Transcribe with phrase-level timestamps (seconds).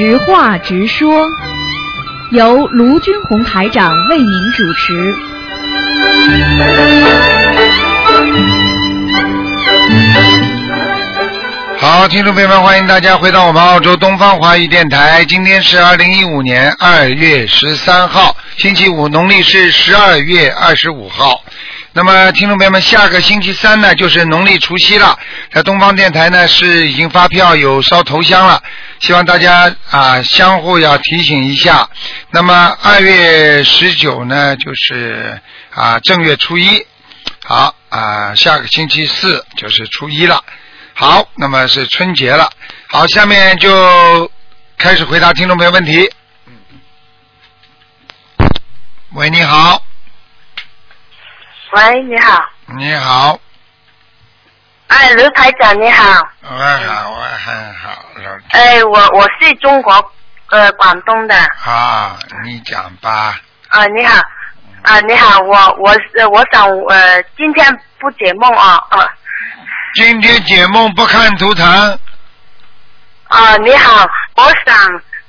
[0.00, 1.28] 实话直说，
[2.30, 4.26] 由卢军红台长为您
[4.56, 5.14] 主持。
[11.76, 15.22] 好，听众朋友们，欢迎大家回到我们澳洲东方华语电台。
[15.26, 21.44] 今天是二零一五年二月十三号，星期五，农历是十二月二十五号。
[21.92, 25.18] 那么，听众朋友们，下个星期三呢，就是农历除夕了。
[25.52, 28.62] 在东方电台呢，是已经发票有烧头香了，
[29.00, 31.88] 希望大家啊相互要提醒一下。
[32.30, 36.86] 那么二月十九呢，就是啊正月初一，
[37.44, 40.44] 好啊，下个星期四就是初一了。
[40.94, 42.50] 好，那么是春节了。
[42.88, 44.30] 好，下面就
[44.76, 46.10] 开始回答听众朋友问题。
[49.14, 49.82] 喂，你好，
[51.72, 52.44] 喂，你好，
[52.76, 53.40] 你好，
[54.90, 56.04] 哎，卢台长你好，
[56.42, 60.12] 我好，我很好，老哎，我我是中国
[60.48, 63.38] 呃广东的，啊，你讲吧。
[63.68, 64.20] 啊，你好，
[64.82, 67.64] 啊，你好，我我是我想呃今天
[68.00, 69.08] 不解梦啊啊。
[69.94, 71.64] 今天解梦不看图腾，
[73.28, 74.76] 啊，你好，我想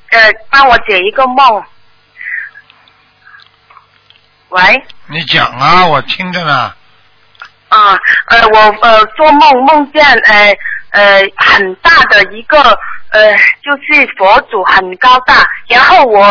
[0.10, 1.64] 呃帮我解一个梦，
[4.50, 4.88] 喂。
[5.06, 6.74] 你讲啊，我听着呢。
[7.72, 10.54] 啊，呃，我呃做梦梦见呃
[10.92, 12.58] 呃很大的一个
[13.12, 13.32] 呃
[13.64, 16.22] 就是佛祖很高大，然后我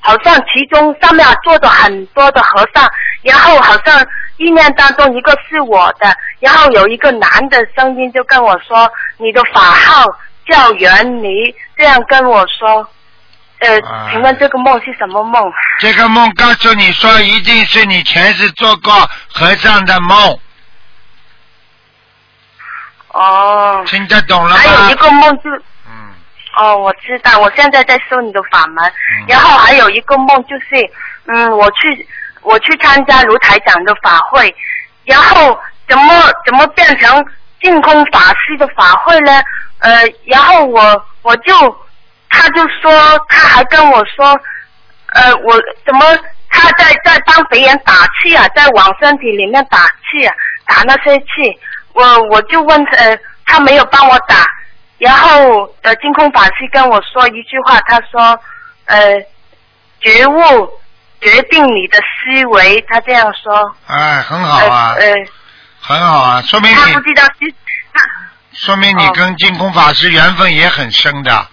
[0.00, 2.84] 好像其中上面坐着很多的和尚，
[3.22, 4.04] 然后好像
[4.38, 10.04] 意念当中一个是我的，然后有一个男的声音就跟我说你的法号
[10.50, 12.88] 叫袁尼，这样跟我说，
[13.60, 15.52] 呃啊，请问这个梦是什么梦？
[15.78, 18.92] 这个梦告诉你说，一定是你前世做过
[19.32, 20.36] 和尚的梦，
[23.12, 24.94] 哦，听得懂了还有一？
[24.94, 25.50] 个梦就。
[25.86, 26.10] 嗯，
[26.56, 28.84] 哦，我知道，我现在在修你的法门。
[28.84, 30.90] 嗯然后还有一个梦就是，
[31.26, 32.08] 嗯，我去
[32.42, 34.54] 我去参加卢台长的法会，
[35.04, 35.58] 然后
[35.88, 36.14] 怎么
[36.46, 37.24] 怎么变成
[37.60, 39.40] 净空法师的法会呢？
[39.80, 41.52] 呃，然后我我就
[42.28, 42.90] 他就说
[43.28, 44.26] 他还跟我说，
[45.12, 46.00] 呃，我怎么
[46.48, 47.92] 他在在帮别人打
[48.22, 49.78] 气啊，在往身体里面打
[50.10, 50.34] 气啊，
[50.66, 51.58] 打那些气，
[51.92, 54.46] 我我就问呃，他没有帮我打，
[54.98, 58.38] 然后呃，净空法师跟我说一句话，他说
[58.86, 58.98] 呃，
[60.00, 60.70] 觉悟
[61.20, 63.74] 决定你的思维，他这样说。
[63.86, 65.14] 哎，很好啊，呃，呃
[65.80, 67.22] 很好啊，说明你他不知道
[68.52, 71.46] 说明你哦跟净空法师缘分也很深的，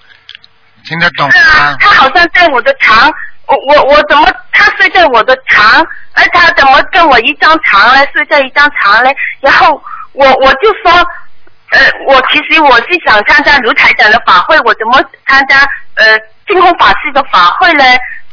[0.86, 1.78] 听得懂是啊吗，？
[1.80, 3.12] 他好像在我的床，
[3.46, 8.06] 我我我怎么他睡在我的床，而他怎么跟我一张床呢？
[8.14, 9.10] 睡在一张床呢？
[9.40, 9.82] 然后
[10.18, 10.92] 我我就说，
[11.72, 15.60] 呃，我其实我是想参加卢台长的法会，我怎么参加
[15.96, 16.18] 呃
[16.48, 17.84] 净空法师的法会呢？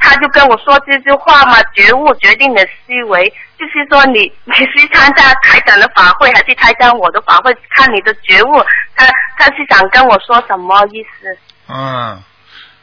[0.01, 3.25] 他就跟我说这句话嘛，觉悟决定的思维，
[3.59, 8.63] 就是说你你是参加台长的法会，还是参加我的法会，看你的觉悟。
[8.95, 9.07] 他
[9.39, 11.39] 他是想跟我说什么意思？
[11.69, 12.23] 嗯，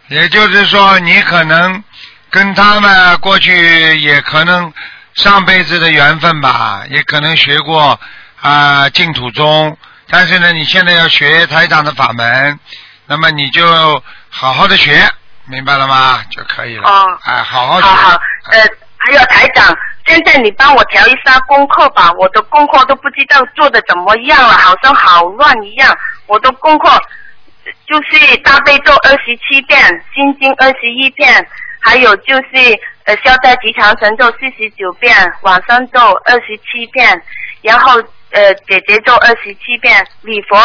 [0.08, 1.84] 也就是说，你可能
[2.32, 4.74] 跟他们过去也可能
[5.14, 8.00] 上辈子的缘分吧，也可能学过
[8.42, 9.78] 啊净土宗，
[10.10, 12.60] 但是呢，你现在要学台长的法门，
[13.06, 13.64] 那么你就
[14.30, 15.08] 好好的学，
[15.46, 16.24] 明白了吗？
[16.32, 16.90] 就可以了。
[16.90, 17.88] 哦哎，好好学。
[17.88, 18.22] 好好，
[18.52, 18.60] 呃，
[18.98, 19.76] 还有台长，
[20.08, 25.96] 现在你帮我调一下功课吧，我的功课都不知道做的怎么样了，好像好乱一样。
[26.26, 26.90] 我的功课
[27.86, 29.80] 就是大悲咒二十七遍，
[30.16, 31.48] 心经二十一遍，
[31.80, 37.22] 还有就是呃消灾吉祥神咒四十九遍，往生咒二十七遍，
[37.62, 40.58] 然后呃姐姐咒二十七遍，礼佛。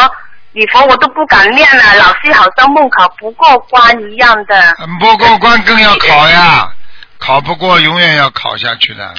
[0.53, 4.75] 礼佛我都不敢念了，老是好像梦考不过关一样的。
[4.79, 6.67] 嗯不过关更要考呀，
[7.19, 9.13] 考不过永远要考下去的。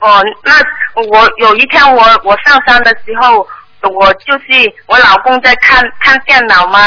[0.00, 0.54] 哦，那
[1.02, 3.46] 我有一天我我上山的时候，
[3.88, 4.46] 我就是
[4.86, 6.80] 我老公在看看电脑嘛，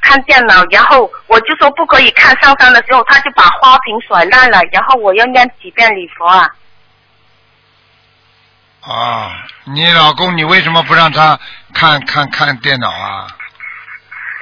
[0.00, 6.50] 看电脑，然后我就说不可以看上山的时候，他就把花瓶甩烂了，然后我要念几遍礼佛啊？
[8.82, 11.38] 啊，你老公，你为什么不让他
[11.72, 13.26] 看看看电脑啊？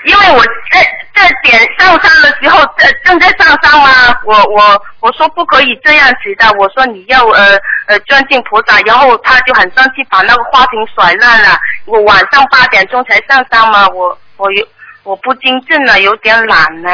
[0.07, 0.81] 因为我在
[1.15, 11.59] 在点上山的时候，在正在上山嘛，我我我说不可以这样子的，我说你要呃呃尊敬菩萨，然后他就很生气，把那个花瓶甩烂了。
[11.85, 14.67] 我晚上八点钟才上山嘛，我我有
[15.03, 16.93] 我不精进了，有点懒了。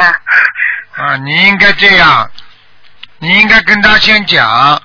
[0.97, 2.29] 啊，你应该这样，
[3.19, 4.81] 你应该跟他先讲，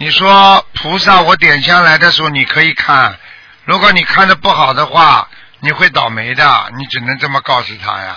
[0.00, 3.18] 你说菩萨，我点香来的时候你可以看，
[3.66, 8.16] 如果你看的不好的话，你会倒霉的，你只能这么告诉他呀。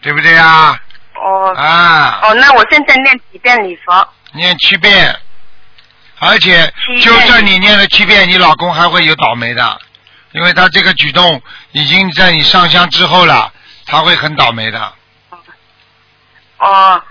[0.00, 0.80] 对不对呀？
[1.14, 4.08] 哦啊，哦，那我现在念几遍礼佛？
[4.32, 5.14] 念七遍，
[6.20, 6.72] 而且
[7.02, 9.78] 就算你念了七遍，你老公还会有倒霉的，
[10.32, 13.52] 因为他这个举动已经在你上香之后了，
[13.84, 14.94] 他会很倒霉的。
[16.56, 17.02] 哦，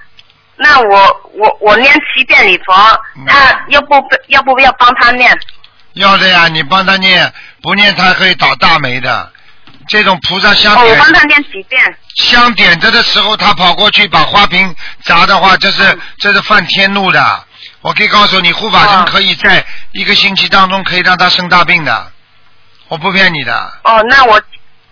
[0.60, 2.74] 那我我我念七遍礼佛
[3.16, 3.96] 嗯，他要不
[4.28, 5.32] 要不要帮他念？
[5.94, 9.32] 要的呀，你帮他念，不念他可以倒大霉的。
[9.88, 11.82] 这种菩萨香哦，我帮他念几遍？
[12.16, 17.44] 香点着的时候，他跑过去把花瓶砸的话，这是嗯这是犯天怒的。
[17.82, 22.12] 我可以告诉你，护法神哦可以在一个星期当中可以让他生大病的，
[22.90, 23.54] 我不骗你的。
[23.86, 24.40] 哦，那我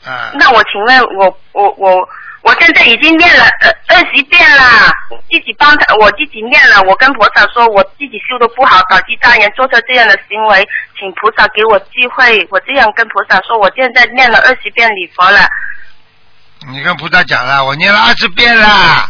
[0.06, 2.10] 嗯，那我请问我我我
[2.42, 4.92] 我现在已经念了呃二十遍了，
[5.30, 10.68] 自己帮他我自己念了，我跟菩萨说我自己修的不好，导致大人做出这样的行为，
[10.98, 15.46] 请菩萨给我机会，我这样跟菩萨说，我现在念了二十遍礼佛了。
[16.70, 19.10] 你跟菩萨讲了，我念了二十遍了，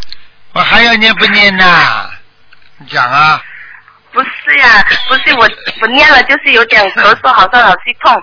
[0.52, 2.10] 我还要念不念呢？
[2.78, 3.40] 你讲啊，
[4.12, 5.48] 不是呀、不是我
[5.78, 8.22] 不念了就是有点咳嗽，好像老是痛。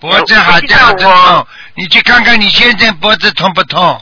[0.00, 4.00] 脖子好像痛，你去看看你现在脖子痛不痛？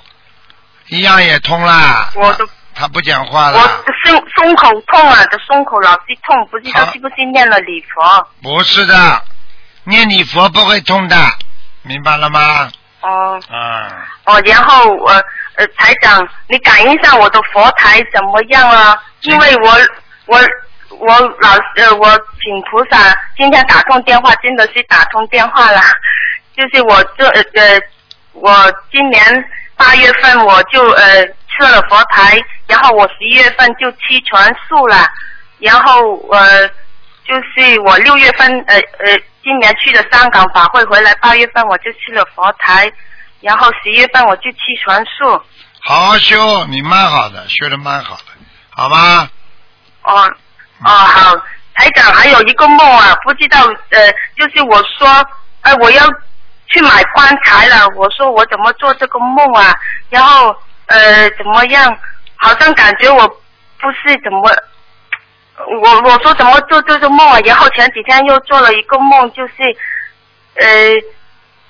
[0.89, 2.11] 一样也痛啦。
[2.15, 8.29] 我都他不讲话我了，的胸胸口痛啊，的胸口老是痛，不知道是不是念了礼佛？
[8.43, 9.23] 不是的，
[9.85, 11.17] 念礼佛不会痛的，
[11.83, 12.71] 明白了吗？
[13.01, 13.91] 哦嗯，
[14.25, 15.11] 哦，然后我
[15.55, 18.97] 呃台长，你感应一下我的佛台怎么样啊？
[19.23, 19.71] 因为我
[20.27, 20.39] 我
[20.99, 22.09] 我老呃我
[22.41, 25.81] 请菩萨今天打通电话，真的是打通电话了，
[26.57, 27.81] 就是我这呃呃
[28.33, 29.23] 我今年
[29.77, 35.07] 八月份我就呃设了佛台，然后我十一月份就吃全素了，
[35.59, 36.67] 然后呃
[37.25, 42.91] 就是我六月份呃呃今年去了香港法会回来，八月份我就去了佛台，
[43.41, 45.43] 然后十一月份我就吃全素。
[45.81, 48.23] 好好修，你蛮好的，修的蛮好的，
[48.71, 49.29] 好吗？
[50.03, 50.13] 哦
[50.85, 51.37] 哦好，
[51.75, 55.09] 台长还有一个梦啊，不知道呃，就是我说
[55.63, 56.05] 呃我要
[56.69, 59.75] 去买棺材了，我说我怎么做这个梦啊？
[60.11, 60.55] 然后
[60.87, 61.97] 呃怎么样？
[62.37, 63.27] 好像感觉我
[63.81, 64.51] 不是怎么，
[65.83, 67.39] 我我说怎么做这个梦啊？
[67.45, 69.55] 然后前几天又做了一个梦，就是
[70.57, 70.67] 呃。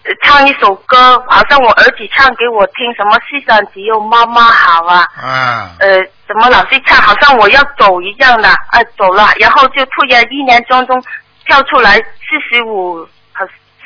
[0.06, 11.02] 呃唱一首歌，好像我儿子唱给我听，什么世上只有妈妈好啊，啊，呃，怎么老是唱，好像我要走一样的，啊，走了，然后就突然一年当中
[11.44, 12.04] 跳出来四
[12.48, 13.08] 十五，好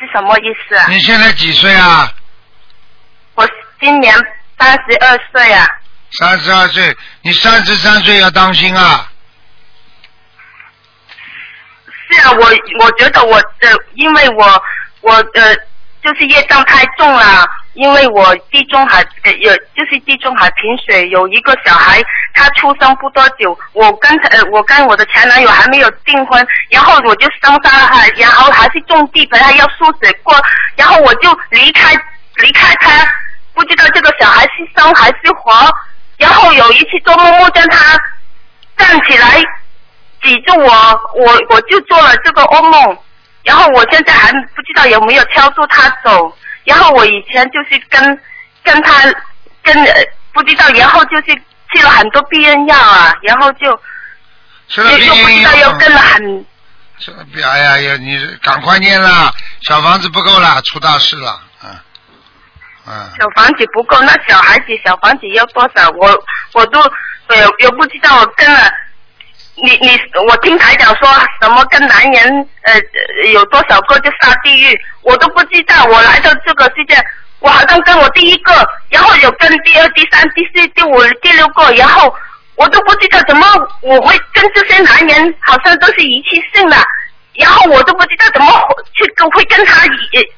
[0.01, 0.87] 是什么意思啊？
[0.89, 2.11] 你现在几岁啊？
[3.35, 3.47] 我
[3.79, 4.15] 今年
[4.59, 5.67] 三十二岁啊，
[6.19, 9.07] 三十二岁，你三十三岁要当心啊！
[12.11, 12.51] 是啊，我
[12.83, 14.63] 我觉得我的，因为我
[15.03, 15.55] 我呃
[16.03, 22.03] 就是业障太重了，因为我地中海呃有就是地中海贫血，有一个小孩
[22.35, 30.35] 他出生不多久，我刚才呃我跟我的前男友还没有订婚，然后我就生下了他，然后还是种地盆，还要输血过，
[30.77, 31.95] 然后我就离开
[32.37, 32.91] 离开他，
[33.55, 35.53] 不知道这个小孩是生还是活，
[36.19, 37.97] 然后有一次做梦梦见他
[38.77, 39.43] 站起来。
[40.23, 40.69] 挤住我，
[41.15, 42.99] 我我就做了这个噩梦，
[43.43, 46.37] 然后我现在还不知道有没有敲住他走，
[46.71, 48.21] 然后我以前就是跟
[48.63, 49.03] 跟他
[49.63, 51.27] 跟呃不知道，然后就是
[51.73, 53.81] 吃了很多避孕药啊，然后就
[54.69, 56.47] 吃了避就就不知孕道又跟了药，很
[57.45, 61.71] 哎呀呀，你赶快念啦，小房子不够了，出大事了，嗯
[62.87, 65.89] 嗯，小房子不够，那小孩子小房子要多少？
[65.99, 66.81] 我我都
[67.29, 68.71] 呃又不知道我跟了。
[69.63, 71.09] 你你我听台长说
[71.41, 72.75] 什么跟男人呃
[73.33, 75.85] 有多少个就下地狱，我都不知道。
[75.85, 76.97] 我来到这个世界，
[77.41, 78.53] 我好像跟我第一个，
[78.89, 82.15] 然后有跟第二、第三、第四、第五、第六个，然后
[82.57, 83.47] 我都不知道怎么
[83.83, 86.77] 我会跟这些男人好像都是一次性的，
[87.35, 88.53] 然后我都不知道怎么
[88.95, 89.83] 去跟会跟他，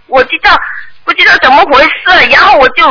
[0.07, 0.57] 我知道
[1.05, 2.89] 不知道怎么回事，然后我就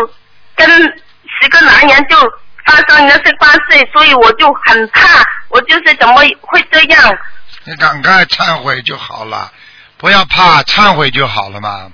[0.56, 2.18] 跟十个男人就
[2.66, 5.02] 发生那些关系，所以我就很怕，
[5.52, 7.18] 我就是怎么会这样？
[7.64, 9.52] 你赶快忏悔就好了，
[9.98, 11.92] 不要怕，忏悔就好了嘛，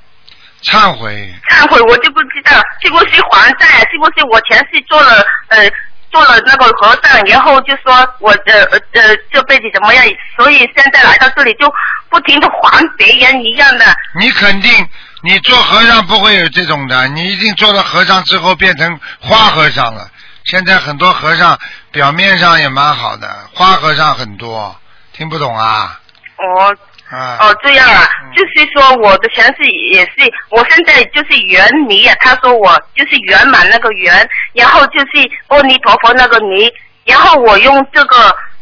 [0.64, 5.70] 忏悔，忏悔我就不知道是不是还债，是不是我前世做了呃
[6.10, 10.06] 做了那个和尚，然后就说我的呃呃这辈子怎么样，
[10.38, 11.70] 所以现在来到这里就
[12.10, 13.86] 不停的还别人一样的。
[14.18, 14.88] 你肯定，
[15.24, 20.10] 你做和尚不会有这种的，你一定做了和尚之后变成花和尚了。
[20.48, 21.60] 现在很多和尚
[21.92, 24.74] 表面上也蛮好的，花和尚很多，
[25.12, 26.00] 听不懂啊？
[26.38, 26.78] 哦
[27.10, 27.38] 啊。
[27.42, 30.12] 哦，这样啊，嗯就是说我的前世也是，
[30.50, 36.72] 我现在就是圆泥啊，他说我就是圆满那个圆，然后就是阿弥陀佛那个泥，
[37.04, 38.18] 然后我用这个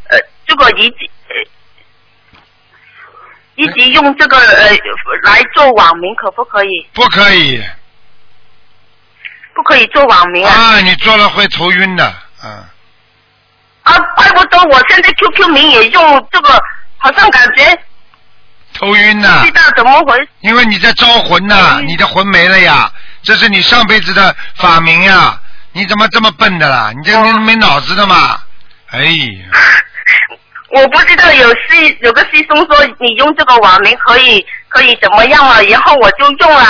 [0.09, 1.35] 呃这个一直呃
[3.53, 4.69] 一直用这个呃
[5.23, 6.87] 来做网名，可不可以？
[6.93, 7.63] 不可以
[9.55, 10.51] 不可以做网名啊？
[10.53, 10.79] 啊！
[10.81, 12.51] 你做了会头晕的，嗯。
[13.83, 16.49] 啊，怪不得我现在 QQ 名也用这个，
[16.97, 17.77] 好像感觉
[18.73, 20.27] 头晕呐、不知道怎么回事。
[20.41, 22.91] 因为你在招魂呐、嗯你的魂没了呀，
[23.23, 25.39] 这是你上辈子的法名呀，
[25.71, 26.91] 你怎么这么笨的啦？
[26.97, 28.39] 你这没脑子的嘛？
[28.91, 29.45] 哎呀，
[30.73, 36.65] 我不知道有师有个师兄说你用这个网名可以可以怎么样了，然后我就用了，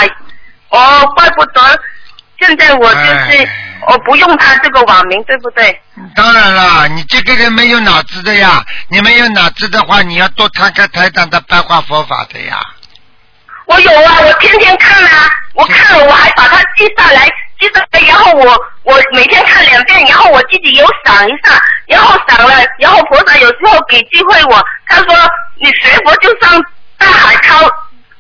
[0.70, 1.62] 哦，怪不得
[2.40, 3.48] 现在我就是哎
[3.88, 5.80] 我不用他这个网名，对不对？
[6.16, 12.60] 当然了，你这个人没有脑子的呀，你没有脑子的话，你要多看看台长的白话佛法的呀。
[13.68, 17.28] 我有啊，我天天看啊，我看了我还把它记下来，
[17.60, 25.16] 记下来，然后我我每天看两遍，然后我自己有想一下，然后想了，然后菩萨有时候给机会我，他说
[25.62, 26.60] 你学佛就像
[26.98, 27.70] 大海淘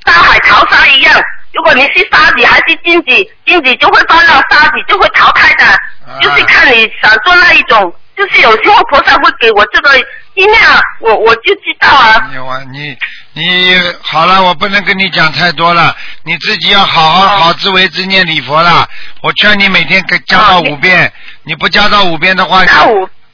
[0.03, 1.13] 大海淘沙一样，
[1.55, 3.05] 如果你是沙子还是金子，
[3.45, 9.97] 金子就会翻到沙子就会淘汰的，就是看你想做那一种，就是有时候菩萨会给我这个
[10.33, 12.29] 音量，我我就知道啊。
[12.35, 12.97] 有啊，你
[13.31, 18.85] 你好了，我不能跟你讲太多了，你自己要好好哦好自为之念礼佛了。
[19.21, 21.11] 我劝你每天给加到五遍，
[21.43, 22.65] 你不加到五遍的话，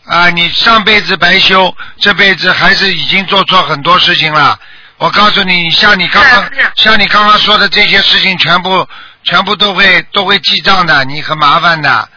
[0.06, 4.60] 啊，你上辈子白修，这辈子还是已经做错很多事情了。
[5.02, 8.88] 我告诉你，像你刚刚像你刚刚说的这些事情，全部
[9.24, 12.10] 全部都会都会记账的，你很麻烦的。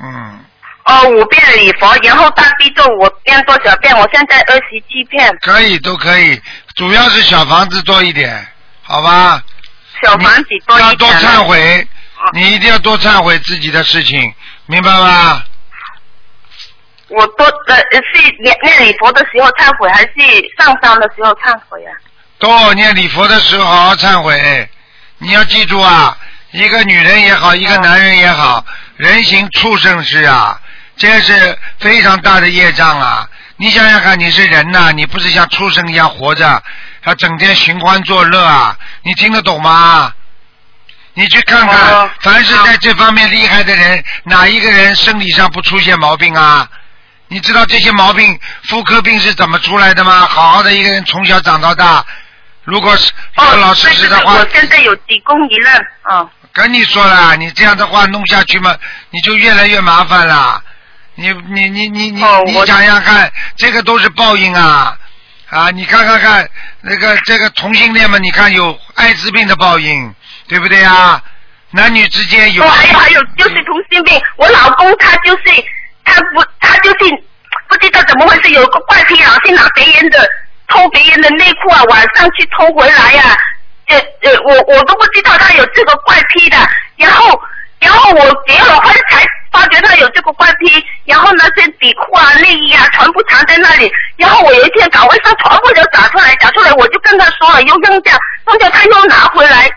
[0.00, 0.40] 嗯，
[0.86, 3.94] 哦，五遍礼佛，然后大悲咒我念多少遍？
[3.98, 6.40] 我现在二十七遍，可以都可以，
[6.74, 8.48] 主要是小房子多一点，
[8.82, 9.42] 好吧？
[10.02, 11.08] 小房子多一点要多。
[11.08, 11.86] 忏悔，
[12.16, 14.32] 哦你一定要多忏悔自己的事情，
[14.64, 15.42] 明白吗？
[17.08, 20.08] 我多呃是念念礼佛的时候忏悔，还是
[20.56, 21.92] 上山的时候忏悔啊？
[22.42, 24.68] 多念礼佛的时候好好忏悔。
[25.18, 26.18] 你要记住啊，
[26.50, 28.64] 一个女人也好，一个男人也好，
[28.96, 30.60] 人行畜生事啊，
[30.96, 33.28] 这是非常大的业障啊。
[33.58, 36.60] 你想想看，你是人呐、你不是像畜生一样活着，
[37.00, 38.76] 还整天寻欢作乐啊？
[39.02, 40.12] 你听得懂吗？
[41.14, 46.68] 你去看看，哦凡是在这方面厉害的人，哪一个人生理上不出现毛病啊？
[47.28, 50.26] 你知道这些毛病，妇科病是怎么出来的吗？
[50.28, 52.04] 好好的一个人从小长到大，
[52.64, 58.76] 如果是老哦，老实实的话，我现在有几公一任，哦，跟你说了，你这样的话弄下去嘛，
[59.10, 60.62] 你就越来越麻烦了。
[61.14, 64.96] 你你你你你、你想想看，这个都是报应啊
[65.50, 65.70] 啊！
[65.70, 66.48] 你看看看
[66.80, 70.14] 那个这个同性恋嘛，你看有艾滋病的报应，
[70.48, 71.22] 对不对啊？
[71.72, 75.64] 男女之间有哦，还有还有就是同性病，我老公他就是
[76.04, 77.22] 他不他就是
[77.68, 80.26] 不知道怎么回事，有个怪癖，老是拿别人的
[80.68, 83.36] 偷别人的内裤啊，晚上去偷回来呀、
[83.88, 86.56] 呃呃，我我都不知道他有这个怪癖的，
[86.96, 87.40] 然后
[87.80, 98.16] 然后我结了婚才发觉他有这个怪癖，然后那些底裤啊、内衣啊全部藏在那里，然后我有一天搞卫生，全部都找出来，找出来我就跟他说了，又扔掉，
[98.46, 99.70] 扔掉他又拿回来，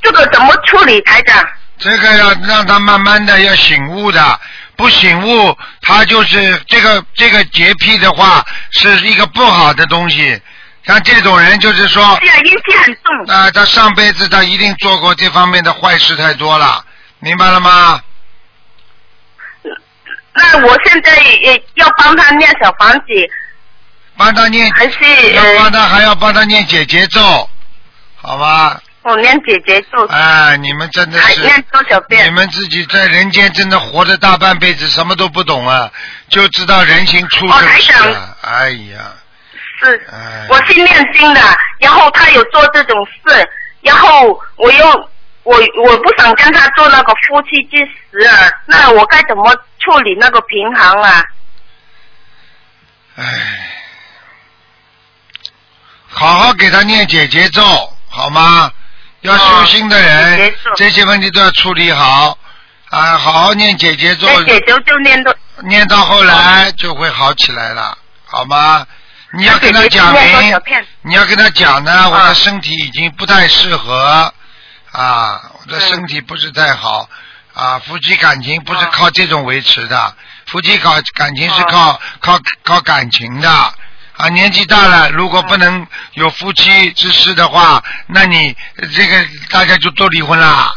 [0.00, 1.46] 这个怎么处理，台长？
[1.76, 4.40] 这个要让他慢慢的要醒悟的，
[4.76, 10.40] 不醒悟，他就是这个这个洁癖的话是一个不好的东西。
[10.86, 12.02] 像这种人，就是说，
[12.44, 13.34] 阴气很重。
[13.34, 16.84] 啊、他上辈子他一定做过这方面的坏事太多了，
[17.20, 18.02] 明白了吗？
[20.34, 23.06] 那我现在也要帮他念小房子，
[24.16, 27.48] 帮他念，还是要帮呃他还要帮他念姐姐咒，
[28.16, 28.78] 好吧？
[29.04, 32.30] 我念姐姐咒，啊，你们真的是，还念多少遍你？
[32.30, 35.92] 们自己在人间真的活着大半辈子，什么都不懂啊，
[36.30, 38.36] 就知道人行畜哦生台长事啊！
[38.40, 39.12] 哎呀，
[39.78, 41.40] 是哎，我是念经的，
[41.80, 43.46] 然后他有做这种事，
[43.82, 44.86] 然后我又
[45.42, 51.22] 我我不想跟他做那个夫妻之实啊，那我该怎么处理那个平衡啊？
[53.16, 53.70] 哎，
[56.08, 57.62] 好好给他念姐姐咒，
[58.08, 58.72] 好吗？
[59.24, 62.38] 要修心的人这些问题都要处理好。
[62.90, 63.18] 啊！
[63.18, 68.86] 好好念姐姐咒，姐姐就念到，念到后来就会好起来了，好吗？
[69.32, 70.22] 你要跟他讲明，
[71.02, 72.08] 你要跟他讲呢，啊。
[72.08, 74.32] 我的身体已经不太适合
[74.92, 77.08] 啊，我的身体不是太好
[77.54, 78.90] 啊，夫妻感情不是啊。
[78.92, 80.14] 靠这种维持的，
[80.46, 81.66] 夫妻搞感情是啊。
[81.68, 83.74] 靠靠靠感情的
[84.16, 90.72] 啊，年纪大了，如果不能有夫妻之事的话，那你呃这个大家就都离婚啦，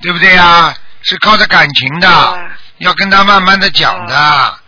[0.00, 0.74] 对不对呀？
[1.02, 2.34] 是靠着感情的，啊。
[2.78, 4.58] 要跟他慢慢的讲的。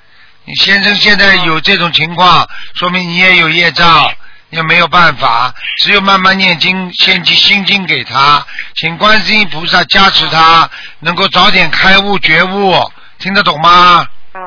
[0.44, 4.12] 你先生现在有这种情况，说明你也有业障，
[4.50, 10.68] 也没有办法，只有慢慢念经，献起心经给他，请观世音菩萨加持他，
[11.00, 12.74] 能够早点开悟觉悟，
[13.18, 14.06] 听得懂吗？
[14.34, 14.40] 嗯，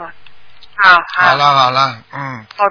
[0.84, 1.30] 好好。
[1.30, 2.46] 好了好了，嗯。
[2.58, 2.66] 哦，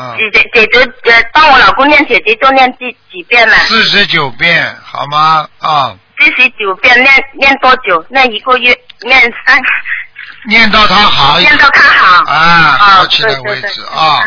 [0.00, 3.54] 嗯，姐姐姐姐呃，帮我老公念姐姐就念几几遍了？
[3.66, 5.48] 四十九遍好吗？
[5.58, 8.04] 啊，四十九遍，念念多久？
[8.10, 9.58] 念一个月，念三，
[10.48, 12.32] 念到他好，念到他好。
[12.32, 14.20] 啊，啊好起来对对对为止啊。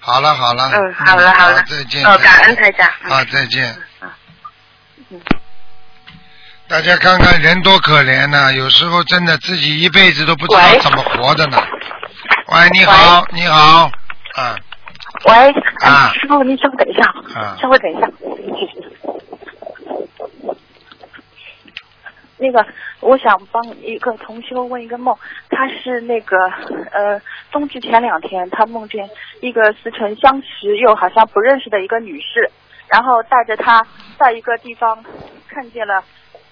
[0.00, 2.04] 好了好了，嗯，好了好了，再见。
[2.04, 2.90] 哦，感恩台长。
[3.04, 3.76] 嗯啊，再见。
[4.00, 5.20] 嗯
[6.68, 11.62] 大家看看人多可怜呐、有时候真的自己一辈子都不知道怎么活的呢。
[12.46, 13.90] 喂，你好，你好，
[14.36, 14.56] 啊
[15.26, 15.50] 喂，
[15.84, 16.12] 啊。
[16.14, 17.02] 师傅，您稍等一下，
[17.38, 17.56] 啊。
[17.60, 18.10] 稍微等一下。
[22.38, 22.66] 那个，
[22.98, 25.16] 我想帮一个同修问一个梦，
[25.48, 26.36] 他是那个
[26.90, 27.20] 呃，
[27.52, 29.08] 冬至前两天，他梦见
[29.40, 32.50] 一个似曾相识又好像不认识的一个女士，
[32.88, 33.86] 然后带着他
[34.18, 35.04] 在一个地方
[35.48, 36.02] 看见了，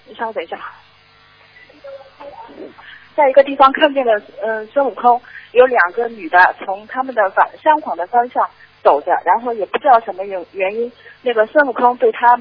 [0.07, 0.57] 你稍微等一下，
[3.21, 8.49] 在一个地方看见了，嗯、孙悟空有两个女的从他们的反相反的方向
[8.81, 12.39] 走着，然后也不知道什么原原因，那个孙悟空对他，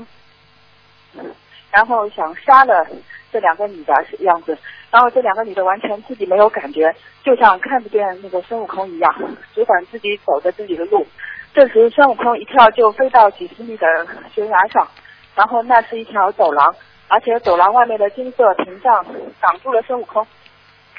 [1.70, 2.87] 然后想杀了
[3.30, 4.56] 这两个女的样子，
[4.90, 9.14] 然后这两个女的完全自己没有感觉，就像看不见那个孙悟空一样，
[9.54, 11.06] 只管自己走着自己的路。
[11.52, 13.87] 这时孙悟空一跳就飞到几十米的
[14.32, 14.88] 悬崖上，
[15.34, 16.75] 然后那是一条走廊，
[17.08, 19.04] 而且走廊外面的金色屏障
[19.42, 20.26] 挡住了孙悟空，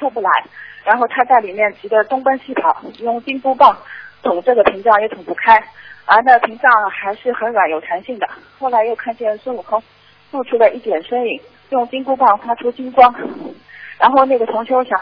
[0.01, 0.29] 出不来。
[0.83, 3.77] 然后他在里面急得东奔西跑，用金箍棒
[4.23, 5.63] 捅这个屏障也捅不开，
[6.05, 8.27] 而那屏障还是很软有弹性的。
[8.57, 9.79] 后来又看见孙悟空
[10.31, 11.39] 露出了一点身影，
[11.69, 13.13] 用金箍棒发出金光，
[13.99, 14.99] 然后那个同修想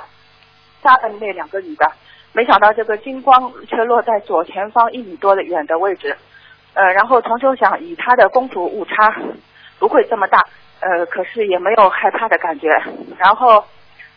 [0.84, 1.90] 杀了那两个女的，
[2.34, 6.14] 没想到这个金光却落在左前方一米多的远的位置，
[6.74, 9.16] 呃，然后同修想以他的功夫误差
[9.80, 10.46] 不会这么大，
[10.82, 12.68] 呃，可是也没有害怕的感觉，
[13.18, 13.64] 然后。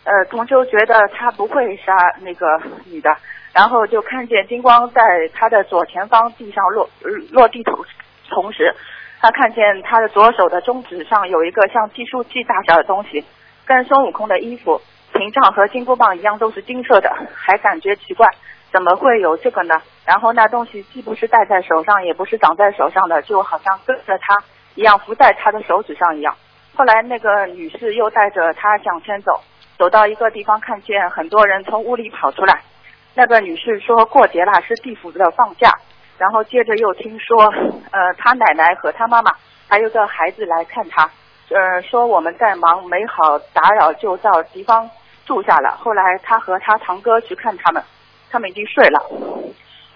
[0.04, 3.16] 呃，同修觉得他不会杀那个女的，
[3.52, 5.00] 然后就看见金光在
[5.32, 6.90] 他的左前方地上落
[7.30, 7.78] 落地同
[8.28, 8.74] 同时，
[9.20, 13.24] 他看见他的左手的中指上有一个像计数器大小的东西，
[13.64, 14.80] 跟孙悟空的衣服、
[15.12, 18.28] 屏障和金箍棒一样都是金色的，还感觉奇怪，
[18.72, 19.80] 怎么会有这个呢？
[20.04, 24.36] 然后那东西既不是戴在手上，也不是长在手上的，就好像跟着他
[24.74, 26.34] 一样浮在他的手指上一样。
[26.74, 29.40] 后来那个女士又带着他向前走。
[29.82, 32.62] 走到一个地方，看见很多人从屋里跑出来。
[33.16, 35.72] 那个女士说过节了，是地府的放假。
[36.18, 37.36] 然后接着又听说，
[37.90, 39.32] 呃，她奶奶和她妈妈
[39.68, 41.10] 还有个孩子来看她，
[41.50, 44.88] 呃，说我们在忙，没好打扰，就到地方
[45.26, 45.76] 住下了。
[45.80, 47.82] 后来她和她堂哥去看他们，
[48.30, 49.10] 他们已经睡了。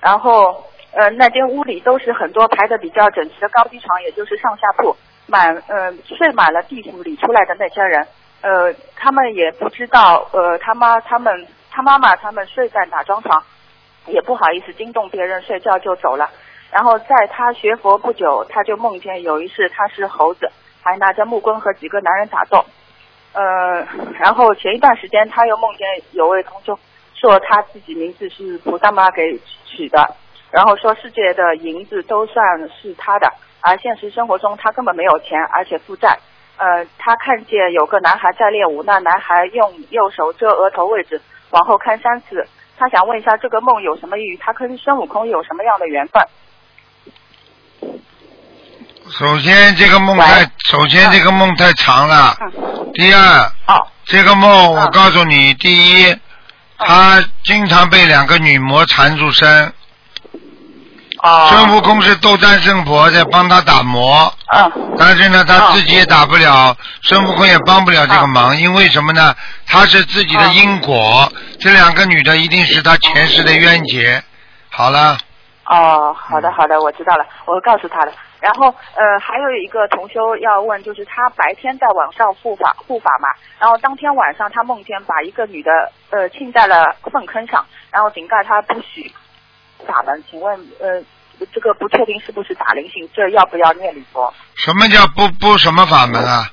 [0.00, 4.96] 然后，呃，那间屋里都是很多排的比较整齐的高低床，也就是上下铺，
[5.28, 8.04] 满，呃，睡满了地府里出来的那些人。
[8.42, 13.42] 呃，他们也不知道，呃，他妈他们他妈妈他们睡在哪张床，
[14.06, 16.30] 也不好意思惊动别人睡觉就走了。
[16.70, 20.50] 然后在他学佛不久，他就梦见有一次他是猴子，
[20.82, 22.64] 还拿着木棍和几个男人打斗。
[23.32, 23.86] 呃，
[24.18, 26.78] 然后前一段时间他又梦见有位同修
[27.14, 30.14] 说他自己名字是菩萨妈给取的，
[30.50, 36.18] 然后说世界的银子都算是他的，而现实生活中他根本没有钱，而且负债。
[36.56, 42.46] 呃，他看见有个男孩在练武，那男孩用右手遮额头位置，往后看三次。
[42.78, 44.36] 他想问一下，这个梦有什么意义？
[44.38, 46.22] 他跟孙悟空有什么样的缘分？
[49.08, 52.36] 首先这个梦太，首先这个梦太长了。
[52.40, 56.16] 嗯，第二，哦，这个梦我嗯告诉你，第一，
[56.78, 59.72] 他经常被两个女魔缠住身。
[61.22, 69.34] 哦，孙悟空是斗战胜佛在帮他打磨，啊，但是呢，他哦自己也打不了，孙悟空也帮不了这个忙，因为什么呢？
[69.66, 74.22] 他是自己的因果，这两个女的一定是他前世的冤结。
[74.68, 75.16] 好了，
[75.64, 78.12] 哦，好的好的，我知道了，我会告诉他的。
[78.38, 85.70] 然后呃，还有一个同修要问，就是他白天在网上护法护法嘛，然后当天晚上他梦见把一个女的
[86.10, 89.10] 呃浸在了粪坑上，然后警告他不许
[89.86, 90.22] 打门。
[90.30, 91.00] 请问呃，
[91.54, 94.32] 这个不确定是不是打灵性，这要不要念礼佛？
[94.54, 96.50] 什么叫不不什么法门啊？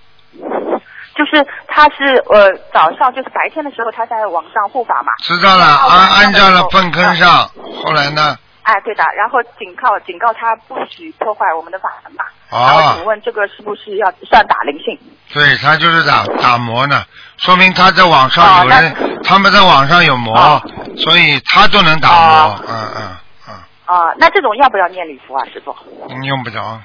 [1.15, 7.47] 就是他是呃早上就是白天的时候他在网上护法嘛，知道了，安安在了粪坑上，
[7.83, 8.35] 后来呢？
[8.63, 12.23] 哎，对的，然后警告警告他不许破坏我们的法门嘛。
[12.49, 14.97] 然啊后请问这个是不是要算打灵性？
[15.33, 17.03] 对他就是打打磨呢，
[17.37, 20.61] 说明他在网上有哦人，他们在网上有魔，哦
[20.97, 23.17] 所以他都能打磨，嗯嗯嗯
[23.85, 25.75] 啊、那这种要不要念礼佛啊，师傅？
[26.07, 26.81] 你，用不着。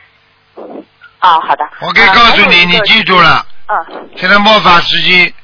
[1.21, 1.69] 啊，好的。
[1.81, 3.19] 我可以告诉你，你记住。
[3.21, 5.35] 了，嗯，现在末法时期，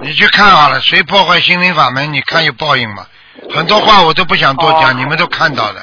[0.00, 3.06] 你去看好了，谁破坏心灵法门，你看有报应吗？
[3.54, 5.80] 很多话我都不想多讲，哦你们都看到了，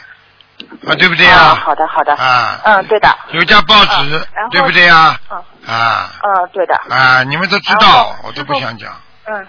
[0.88, 1.56] 啊，对不对啊，啊？
[1.56, 2.16] 好的好的。
[2.16, 3.16] 啊，嗯，对的。
[3.32, 5.20] 有家报纸对不对啊？
[5.30, 6.76] 嗯啊嗯，对的。
[6.90, 8.92] 啊，你们都知道，我都不想讲。
[9.26, 9.48] 嗯，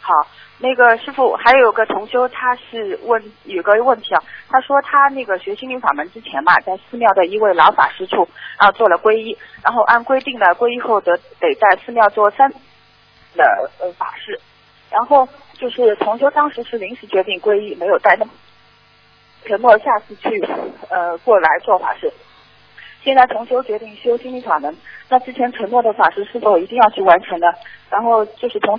[0.00, 0.12] 好，
[0.62, 12.50] 那个师傅还有个同修，他是问有个问题啊，他说他那个学心灵法门之前嘛，在寺庙的一位老法师处啊做了皈依，然后按规定呢，皈依后得得在寺庙做三
[13.34, 14.38] 的呃法事，
[14.90, 18.30] 然后就是同修当时是临时决定皈依，没有带那么
[19.46, 20.46] 承诺下次去
[20.90, 22.12] 呃过来做法事。
[23.02, 24.76] 现在重修决定修心灵法门，
[25.08, 27.46] 那之前承诺的法事是否一定要去完成呢？
[27.88, 28.78] 然后就是从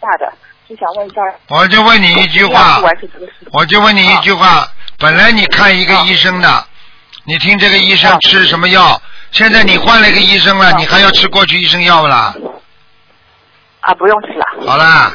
[0.00, 0.32] 大的，
[0.68, 2.80] 就想问一下，我就问你一句话。
[3.52, 4.66] 我就问你一句话，
[4.98, 6.66] 本来你看一个医生的，
[7.24, 9.00] 你听这个医生啊吃什么药，
[9.30, 12.34] 现在你换了一个医生了，啊你还要吃过去医生药不啦？
[13.80, 14.66] 啊，不用吃了。
[14.66, 15.12] 好啦，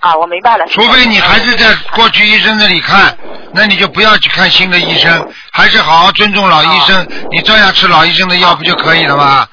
[0.00, 0.66] 啊，我明白了。
[0.68, 3.14] 除非你还是在过去医生那里看，
[3.52, 9.46] 那你就不要去看新的医生，还是好好尊重老医生，你照样吃老医生的药不就可以了吗？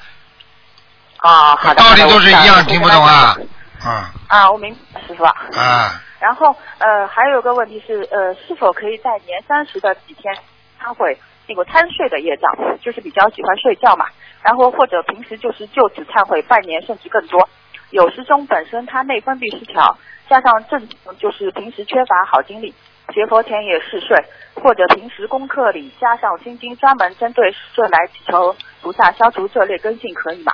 [1.18, 1.74] 啊，好的。
[1.74, 3.36] 道理都是一样，听不懂啊？
[3.82, 5.24] 啊啊，我明白，师傅。
[5.24, 10.34] 啊，然后呃，还有一个问题是呃，是否可以在年三十的几天
[10.80, 11.16] 忏悔
[11.46, 14.06] 那个贪睡的业障，就是比较喜欢睡觉嘛，
[14.42, 17.48] 然后或者平时就是就此忏悔半年甚至更多。
[17.90, 20.88] 有师兄本身他内分泌失调，加上正
[21.18, 22.72] 就是平时缺乏好精力，
[23.12, 24.16] 学佛前也嗜睡，
[24.54, 30.52] 或者平时功课里加上心经，专门针对睡来祈求菩萨消除这类根性，可以吗？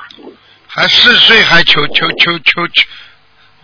[0.69, 2.89] 还嗜睡还求求求求求！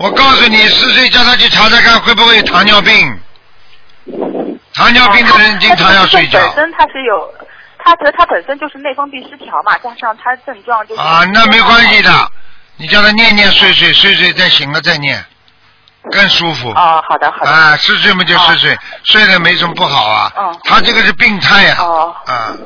[0.03, 2.93] 我告诉你，四岁叫他去查查看会不会有糖尿病。
[4.75, 7.35] 糖尿病的人经常要睡觉他本身他是有，
[7.79, 12.11] 他觉得他本身就是内分泌失调嘛，加上他症状就是啊，那没关系的，
[12.79, 15.25] 你叫他念念睡睡睡睡，再醒了再念，
[16.11, 16.71] 更舒服。
[16.71, 17.51] 哦，好的好的。
[17.53, 20.33] 啊，嗜睡嘛就嗜睡，睡了没什么不好啊。
[20.37, 21.77] 嗯他这个是病态呀。
[21.79, 22.57] 哦啊，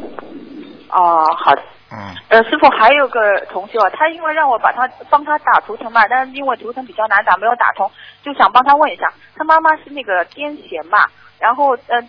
[0.89, 1.63] 哦，好的。
[1.93, 7.91] 嗯，呃，师傅还有个同学啊，他因为让我把他帮他打图腾嘛，但是因为图腾比较难打，没有打通，
[8.23, 11.07] 就想帮他问一下，他妈妈是那个癫痫嘛，
[11.39, 12.03] 然后呃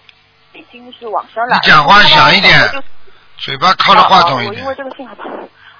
[0.53, 1.55] 已经是往生了。
[1.55, 2.53] 你讲话响一点
[3.37, 4.75] 嘴巴靠着话筒一点哦我因为。
[4.75, 5.29] 这个信号不好。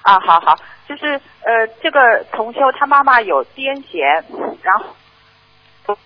[0.03, 0.55] 啊，好好，
[0.87, 4.23] 就是呃，这个同修他妈妈有癫痫，
[4.61, 5.97] 然后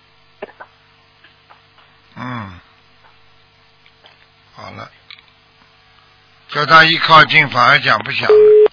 [2.16, 2.58] 嗯，
[4.56, 4.90] 好了，
[6.54, 8.70] 叫他一靠近反而讲不响了。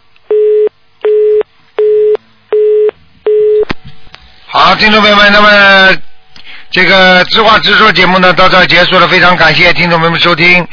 [4.48, 5.98] 好，听众朋友们，那么
[6.70, 10.68] 这个知话直说节目呢到这儿结束了，非常感谢听众朋友们收听。